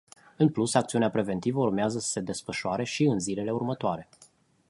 [0.37, 4.09] În plus, acțiunea preventivă urmează să se desfășoare și în zilele următoare.